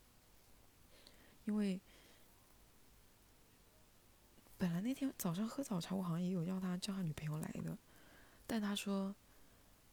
[1.44, 1.80] 因为。
[4.58, 7.76] 本来那天早上喝早茶，我好像也有要他叫他女朋友来的，
[8.46, 9.14] 但他说，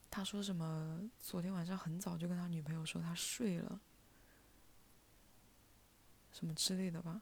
[0.09, 1.01] 他说什么？
[1.19, 3.81] 昨天晚上很早就跟他女朋友说他睡了，
[6.31, 7.21] 什么之类的吧。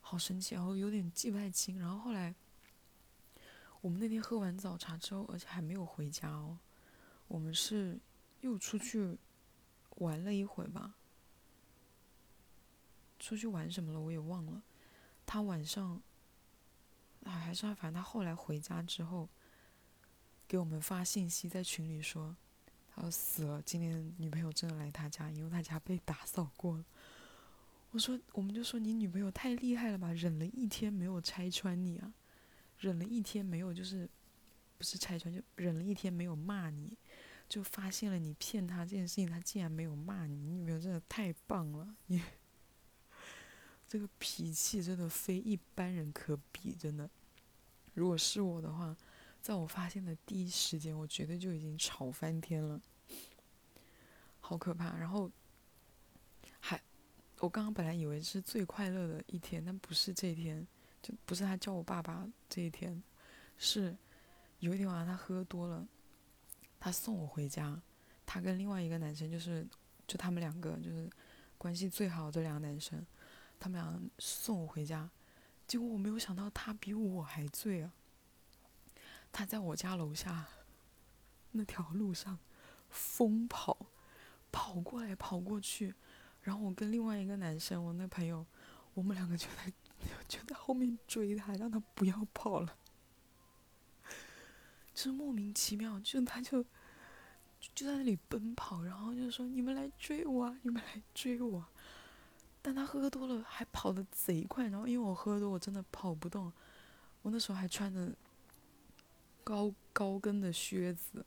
[0.00, 1.78] 好神奇，然后有点记不太清。
[1.78, 2.34] 然后后来，
[3.84, 6.58] 我们那天喝完早茶之后，而且还没有回家哦，
[7.28, 8.00] 我们是
[8.40, 9.18] 又出去
[9.96, 10.94] 玩了一会吧。
[13.18, 14.00] 出去玩什么了？
[14.00, 14.62] 我也忘了。
[15.26, 16.00] 他晚上，
[17.26, 19.28] 还还是，反正他后来回家之后，
[20.48, 22.34] 给我们发信息在群里说，
[22.88, 23.60] 他说死了。
[23.60, 26.82] 今天女朋友真的来他家，因为他家被打扫过。
[27.90, 32.14] 我说，我们就说你女朋友太厉害了吧，忍了一天没有拆穿你啊，
[32.78, 34.08] 忍了一天没有就是，
[34.76, 36.96] 不是拆穿，就忍了一天没有骂你，
[37.48, 42.22] 就发现了你骗他这件事情，他竟然没有骂你，你女朋友真的太棒了，你。
[43.86, 47.08] 这个脾气真的非一般人可比，真的。
[47.92, 48.96] 如果是我的话，
[49.40, 52.80] 在我发现的第一时间，我绝对就已经吵翻天了，
[54.40, 54.96] 好可怕。
[54.96, 55.30] 然后，
[56.58, 56.82] 还，
[57.38, 60.66] 我刚刚本来以为是最快乐的一天，但不是这一天，
[61.04, 63.02] 就不是他叫我爸爸这一天。
[63.58, 63.94] 是
[64.60, 65.86] 有一天晚上他喝多了，
[66.80, 67.78] 他送我回家，
[68.24, 69.68] 他跟另外一个男生就是
[70.06, 71.08] 就他们两个就是
[71.58, 73.06] 关系最好的两个男生，
[73.60, 75.10] 他们俩送我回家，
[75.66, 77.92] 结果我没有想到他比我还醉啊！
[79.30, 80.46] 他在我家楼下
[81.52, 82.38] 那条路上
[82.88, 83.86] 疯跑，
[84.50, 85.94] 跑过来跑过去，
[86.42, 88.44] 然后我跟另外一个男生，我那朋友，
[88.94, 89.72] 我们两个就在
[90.28, 92.76] 就在后面追他，让他不要跑了。
[94.92, 96.62] 就是莫名其妙，就他就
[97.60, 101.64] 就在那里奔跑，然后就说：“你们来追我啊，你们来追我。”
[102.62, 104.68] 但他喝多了，还跑得贼快。
[104.68, 106.52] 然后因为我喝多，我真的跑不动。
[107.22, 108.14] 我那时候还穿着。
[109.46, 111.22] 高高跟的靴子，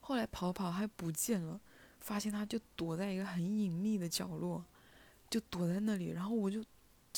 [0.00, 1.60] 后来跑跑还不见了，
[2.00, 4.64] 发现他就躲在一个很隐秘的角落，
[5.30, 6.10] 就躲在那里。
[6.10, 6.64] 然后我就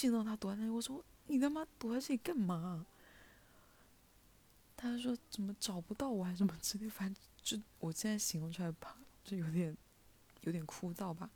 [0.00, 2.86] 见到他躲在那里，我说：“你他妈躲在这里干嘛？”
[4.76, 9.76] 他说：“怎么找不到我，还是什么之类，反正就我现在形容出来吧，就有点
[10.42, 11.28] 有点枯燥吧。”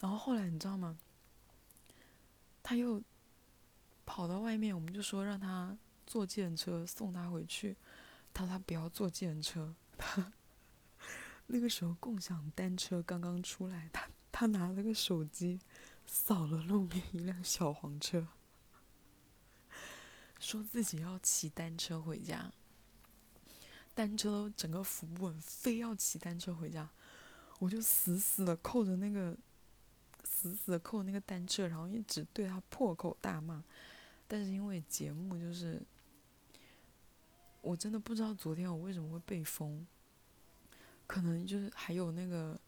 [0.00, 0.96] 然后后来你知道吗？
[2.62, 3.02] 他又
[4.06, 5.76] 跑到外面，我们就说让他。
[6.06, 7.74] 坐计程车送他回去，
[8.34, 9.74] 他说他不要坐计程车。
[9.96, 10.30] 他
[11.48, 15.58] 那个时候共享单车刚刚出来，他他拿了个手机
[16.06, 18.28] 扫了路面一辆小黄车，
[20.38, 22.52] 说自己要骑单车回家。
[23.94, 26.88] 单车整个扶不稳，非要骑单车回家，
[27.58, 29.36] 我就死死的扣着那个，
[30.24, 33.62] 死死的扣那个单车，然后一直对他破口大骂。
[34.26, 35.82] 但是因为节目就是。
[37.66, 39.86] 我真的不知道昨天我为什么会被封，
[41.06, 42.60] 可能就是还有那个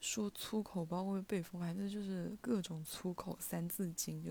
[0.00, 4.30] 说粗口，包括被封，反正就是各种粗口、三字经，就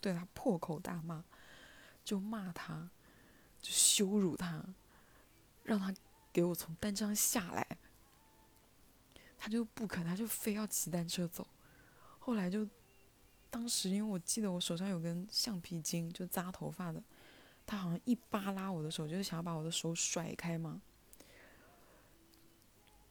[0.00, 1.24] 对他破口大骂，
[2.04, 2.90] 就骂他，
[3.60, 4.64] 就羞辱他，
[5.64, 5.92] 让他
[6.32, 7.66] 给我从单车上下来，
[9.38, 11.46] 他就不肯，他就非要骑单车走。
[12.18, 12.68] 后来就
[13.50, 17.02] 当时因为我记得我手上有根橡皮筋，就扎头发的。
[17.64, 20.80] 他好像一扒拉我的手，就是想要把我的手甩开嘛。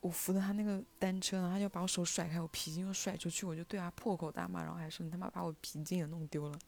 [0.05, 6.59] 我扶着他那个单车，然后他就把我手甩开，我皮筋又甩出去，我就对他破口大骂，然后还说你他妈把我皮筋也弄丢了。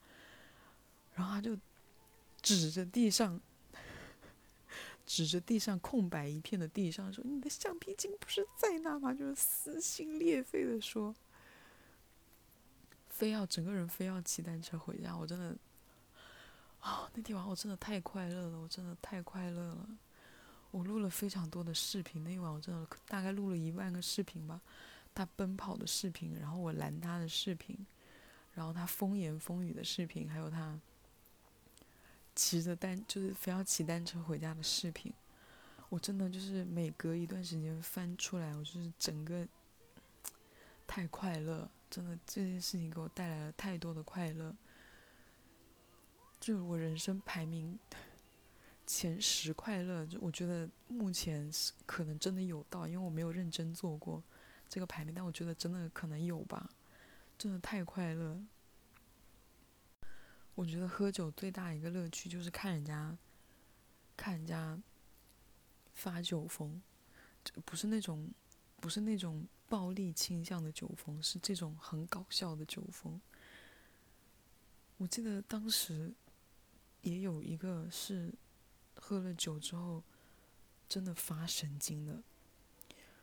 [1.14, 1.56] 然后他就
[2.42, 3.40] 指着地上，
[5.06, 11.14] 指着地上空白一片的地上说：“你的橡皮筋不是在那吗？”就是撕心裂肺的说，
[13.08, 15.56] 非要整个人非要骑单车回家，我真的。
[16.80, 19.88] 啊，那天晚上我真的太快乐了，我真的太快乐了。
[20.70, 24.60] 我录了非常多的视频，那一晚我真的大概录了一万个视频吧。
[25.14, 27.76] 他奔跑的视频，然后我拦他的视频，
[28.54, 30.78] 然后他风言风语的视频，还有他
[32.36, 35.12] 骑着单就是非要骑单车回家的视频。
[35.88, 39.48] 我真的就是每隔一段时间翻出来，我就是整个
[40.86, 44.54] 太快乐，真的这件事情给我带来了太多的快乐。
[46.38, 47.76] 就是我人生排名
[48.88, 54.22] 前十快乐，就我觉得目前是可能真的有到，因为我没有认真做过
[54.66, 56.70] 这个排名，但我觉得真的可能有吧，
[57.36, 58.40] 真的太快乐。
[60.54, 63.14] 我觉得喝酒最大一个乐趣就是看人家，
[64.16, 64.76] 看人家
[65.92, 66.80] 发酒疯，
[67.66, 68.30] 不是那种
[68.80, 73.20] 不是那种暴力倾向的酒疯，是这种很搞笑的酒疯。
[74.96, 76.14] 我记得当时。
[77.02, 78.34] 也有一个是
[79.08, 80.02] 喝了酒之后
[80.86, 82.22] 真的发神经的，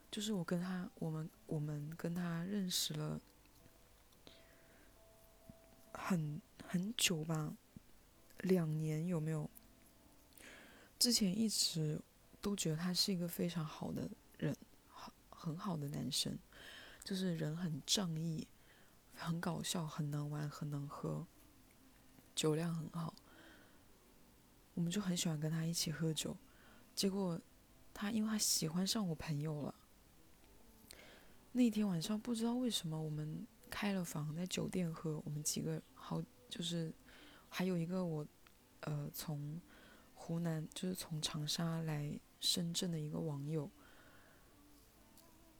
[0.09, 3.21] 就是我跟他，我们我们跟他认识了
[5.93, 7.55] 很很久吧，
[8.39, 9.47] 两年有没有？
[10.97, 12.01] 之前一直
[12.41, 14.57] 都觉得他是一个非常好的人，
[14.89, 16.35] 很很好的男生，
[17.03, 18.47] 就是人很仗义，
[19.13, 21.27] 很搞笑，很能玩，很能喝，
[22.33, 23.13] 酒量很好。
[24.75, 26.37] 我们就很喜欢跟他一起喝酒，
[26.93, 27.39] 结果
[27.93, 29.73] 他因为他喜欢上我朋友了。
[31.53, 36.93] 那天晚上不知道为什么我们开了房在酒店喝，我们几个好就是
[37.47, 38.27] 还有一个我
[38.81, 39.61] 呃从
[40.13, 43.71] 湖南就是从长沙来深圳的一个网友，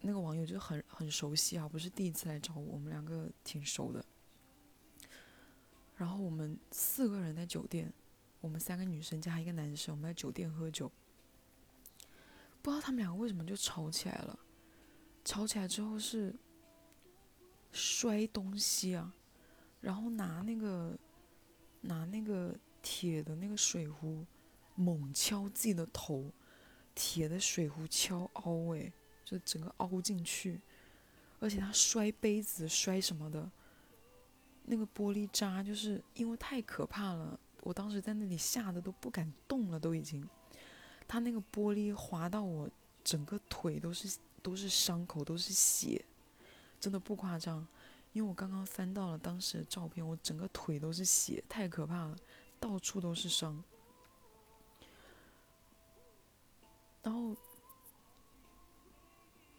[0.02, 4.06] 那个网友就很很熟悉啊，不是第一次来找我，我们两个挺熟的。
[5.96, 7.94] 然后我们四个人在酒店。
[8.46, 10.92] 我们三个女生加一个男生，我们在酒店喝酒。
[12.62, 14.38] 不知道他们两个为什么就吵起来了。
[15.24, 16.32] 吵起来之后是
[17.72, 19.12] 摔东西啊，
[19.82, 20.96] 然后拿那个
[21.82, 24.24] 拿那个铁的那个水壶
[24.76, 26.32] 猛敲自己的头，
[26.94, 28.94] 铁的水壶敲凹，诶，
[29.24, 30.62] 就整个凹进去，
[31.40, 33.50] 而且他摔杯子摔什么的，
[34.66, 40.24] 那个玻璃渣就是因为太可怕了，我当时在那里吓得都不敢动了，都已经，
[41.08, 42.70] 他那个玻璃划到我
[43.04, 46.06] 整个腿都是都是伤口都是血，
[46.80, 47.68] 真的不夸张。
[48.14, 52.16] 因为我刚刚翻到了当时的照片，我整个腿都是血，太可怕了，
[52.60, 53.62] 到处都是伤。
[57.02, 57.36] 然后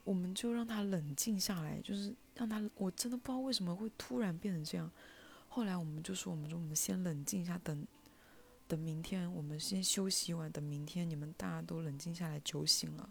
[0.05, 4.89] 我们就让他冷静下来，就是让他，我真的不知道为什么会突然变成这样。
[5.49, 7.87] 后来我们就说，我们说我们先冷静一下，等
[8.69, 13.09] 等明天，我们先休息一晚，等明天你们大家都冷静下来，酒醒了，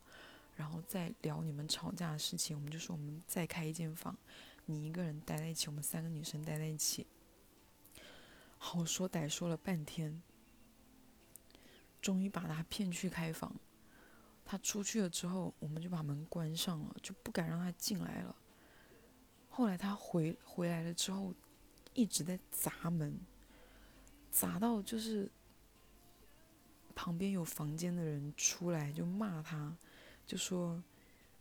[0.55, 2.55] 然后再聊你们吵架的事情。
[2.55, 4.17] 我们就说我们再开一间房。
[4.65, 7.05] 你一个人待在一起，我们三个女生待在一起，
[8.57, 10.21] 好说歹说了半天，
[12.01, 13.55] 终于把他骗去开房。
[14.43, 18.35] 他出去了之后，我们就把门关上了，就不敢让他进来了。
[19.49, 21.33] 后来他回回来了之后，
[21.93, 23.19] 一直在砸门，
[24.31, 25.31] 砸到就是
[26.95, 29.75] 旁边有房间的人出来就骂他，
[30.25, 30.81] 就说，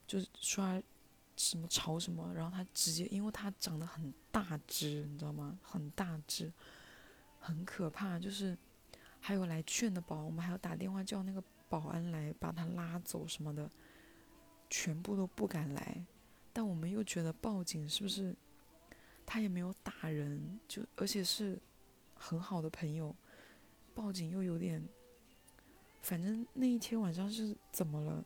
[0.06, 0.82] 就是说。
[1.36, 5.58] 什么吵什么，然后他直接，因为他长得很大只，你知道吗？
[5.60, 6.52] 很大只，
[7.40, 8.20] 很可怕。
[8.20, 8.56] 就是
[9.18, 13.68] 还有来劝的保安，我们还要打电话叫那个保安来把他拉走什么的，
[14.70, 16.06] 全部都不敢来。
[16.52, 18.32] 但我们又觉得报警是不是？
[19.26, 21.60] 他也没有打人，就而且是
[22.14, 23.12] 很好的朋友，
[23.92, 24.80] 报警又有点，
[26.04, 28.22] 反正那一天晚上是怎么了？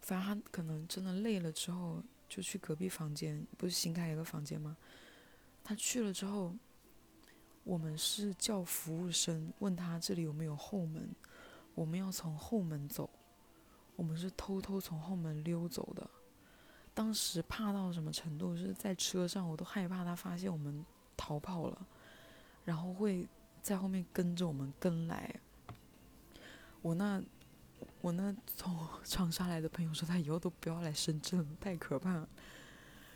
[0.00, 4.76] 反正他可能真的累了之后，就去隔壁房间，不是新开一个房间吗？
[5.64, 6.54] 他去了之后，
[7.64, 11.12] 我们是叫服务生问他这里有没有后门，
[11.74, 13.10] 我们要从后门走，
[13.96, 16.08] 我们是偷偷从后门溜走的。
[16.94, 18.56] 当时怕到什么程度？
[18.56, 21.86] 是在车上我都害怕他发现我们逃跑了，
[22.64, 23.28] 然后会
[23.60, 25.34] 在后面跟着我们跟来。
[26.82, 27.22] 我那。
[28.00, 32.28] 我那从长沙来的朋友说，他以后都不要来深圳，太可怕了。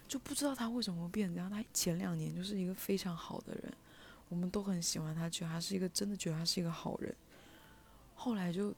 [0.07, 1.51] 就不知道他为什么变这样。
[1.51, 3.73] 他前两年就是一个非常好的人，
[4.29, 7.15] 我们都很喜欢他，觉得他是一个真的觉得他是一个好人。
[8.15, 8.75] 后来就，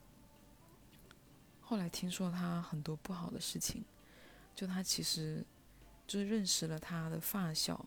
[1.60, 3.84] 后来听说他很多不好的事情，
[4.54, 5.44] 就他其实
[6.06, 7.84] 就是认识了他的发小，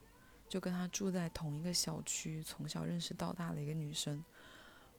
[0.47, 4.23] 就跟他住在同一个小区，从小认识到大的一个女生。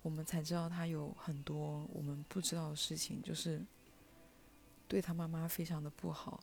[0.03, 3.65] 我们才知道他有很多我们不知道的事情，就是
[4.89, 6.43] 对他妈妈非常的不好，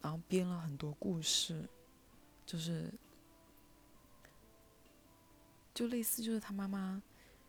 [0.00, 1.68] 然后编了很多故事，
[2.46, 2.90] 就是
[5.74, 7.02] 就类似就是他妈妈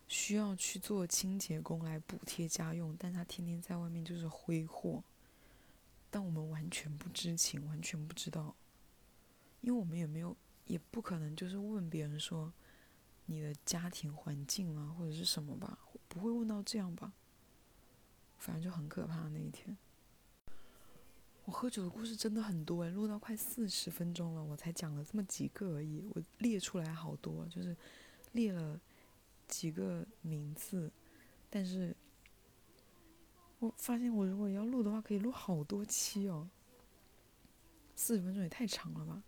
[0.10, 5.02] 需要去做清洁工来补贴家用，但他天天在外面就是挥霍，
[6.12, 8.54] 但我们完全不知情，完全不知道，
[9.62, 10.36] 因为我们也没有，
[10.66, 12.52] 也不可能就是问别人说。
[13.26, 17.13] 你的家庭环境啊，或者是什么吧，不会问到这样吧？
[18.38, 19.78] 反正就很可怕那一天。
[21.45, 26.03] 我喝酒的故事真的很多诶，录到快四十分钟了，我才讲了这么几个而已。
[26.13, 27.76] 我列出来好多，就是
[28.34, 28.80] 列了
[29.47, 30.91] 几个名字，
[31.49, 31.95] 但是
[33.59, 36.49] 我发现我如果要录的话，可以录好多期哦。
[37.95, 39.24] 四十分钟也太长了吧？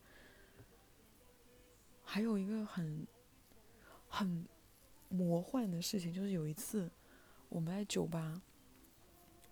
[2.04, 3.08] 还有一个很。
[4.16, 4.48] 很
[5.10, 6.90] 魔幻的事情就是有一次，
[7.50, 8.42] 我们在酒吧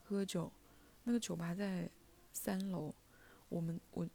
[0.05, 0.49] 喝酒，
[1.03, 1.89] 那个酒吧在
[2.31, 2.95] 三楼，
[3.49, 4.07] 我们我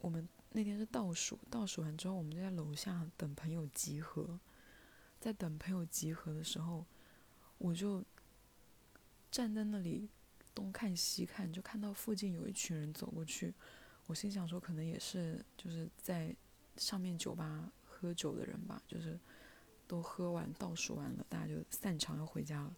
[0.00, 4.40] 我们那天是倒数，倒数完之后，我们就在楼下等朋友集合，
[5.20, 6.86] 在等朋友集合的时候，
[7.58, 8.02] 我就
[9.30, 10.08] 站在那里
[10.54, 13.52] 东看西看，就看到附近有一群人走过去，
[14.06, 16.34] 我心想说可能也是就是在
[16.78, 19.20] 上面酒吧喝酒的人吧，就是。
[19.90, 22.72] 都喝完倒数完了，大家就散场要回家了。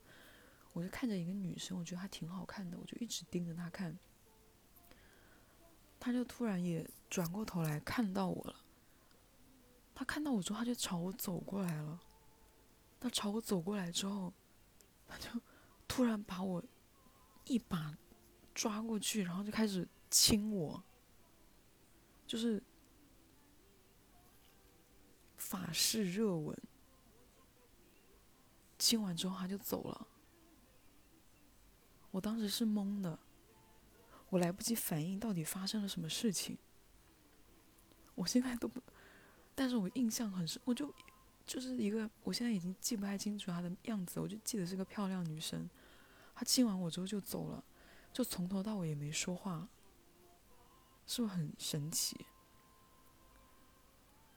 [0.72, 3.98] 我就看着一个女生，我觉得她挺好看的，我就一直盯着她看。
[6.00, 8.56] 她就突然也转过头来看到我了。
[9.94, 12.00] 她看到我之后，她就朝我走过来了。
[12.98, 14.32] 她朝我走过来之后，
[15.06, 15.28] 她就
[15.86, 16.64] 突然把我
[17.44, 17.94] 一把
[18.54, 20.82] 抓过去，然后就开始亲我，
[22.26, 22.62] 就是
[25.36, 26.58] 法式热吻。
[28.82, 30.08] 亲完之后他就走了，
[32.10, 33.16] 我当时是懵的，
[34.28, 36.58] 我来不及反应到底发生了什么事情。
[38.16, 38.82] 我现在都不，
[39.54, 40.92] 但是我印象很深，我就
[41.46, 45.70] 就是一个，我现在已经记不太清楚她的样子，我就记得是个漂亮女生。
[46.34, 47.62] 她亲完我之后就走了，
[48.12, 49.68] 就从头到尾也没说话，
[51.06, 52.26] 是不是很神奇？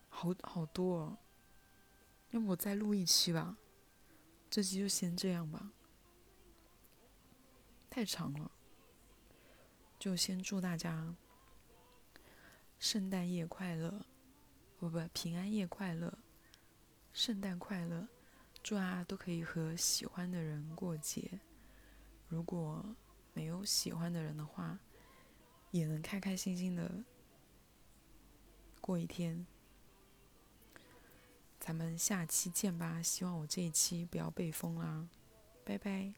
[0.10, 1.18] 好好多，哦，
[2.30, 3.58] 要不我再录一期吧？
[4.56, 5.70] 这期就先这样吧，
[7.90, 8.50] 太长了。
[10.00, 11.14] 就先祝大家
[12.80, 14.06] 圣诞夜快乐，
[14.78, 16.18] 不不，平安夜快乐。
[17.12, 18.08] 圣诞快乐，
[18.64, 21.42] 祝大家都可以和喜欢的人过节。
[22.30, 22.96] 如果
[23.34, 24.80] 没有喜欢的人的话，
[25.72, 27.04] 也能开开心心的
[28.80, 29.46] 过一天。
[31.66, 33.02] 咱们下期见吧！
[33.02, 35.08] 希望我这一期不要被封啦，
[35.64, 36.14] 拜拜。